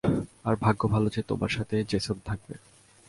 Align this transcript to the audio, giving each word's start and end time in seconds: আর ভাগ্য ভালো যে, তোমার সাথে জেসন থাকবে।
আর 0.43 0.55
ভাগ্য 0.55 0.81
ভালো 0.87 1.09
যে, 1.09 1.21
তোমার 1.21 1.49
সাথে 1.49 1.75
জেসন 1.83 2.17
থাকবে। 2.25 2.55